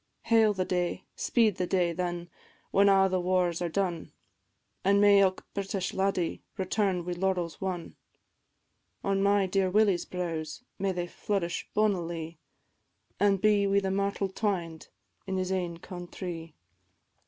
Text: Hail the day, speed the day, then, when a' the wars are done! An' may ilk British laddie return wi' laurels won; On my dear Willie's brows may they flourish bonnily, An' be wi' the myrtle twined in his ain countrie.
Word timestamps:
Hail 0.23 0.51
the 0.55 0.65
day, 0.65 1.03
speed 1.15 1.57
the 1.57 1.67
day, 1.67 1.93
then, 1.93 2.27
when 2.71 2.89
a' 2.89 3.07
the 3.07 3.19
wars 3.19 3.61
are 3.61 3.69
done! 3.69 4.11
An' 4.83 4.99
may 4.99 5.19
ilk 5.19 5.45
British 5.53 5.93
laddie 5.93 6.41
return 6.57 7.05
wi' 7.05 7.11
laurels 7.11 7.61
won; 7.61 7.95
On 9.03 9.21
my 9.21 9.45
dear 9.45 9.69
Willie's 9.69 10.05
brows 10.05 10.63
may 10.79 10.91
they 10.91 11.05
flourish 11.05 11.69
bonnily, 11.75 12.39
An' 13.19 13.37
be 13.37 13.67
wi' 13.67 13.79
the 13.79 13.91
myrtle 13.91 14.29
twined 14.29 14.87
in 15.27 15.37
his 15.37 15.51
ain 15.51 15.77
countrie. 15.77 16.55